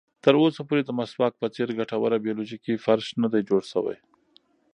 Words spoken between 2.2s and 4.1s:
بیولوژیکي فرش نه ده جوړه شوې.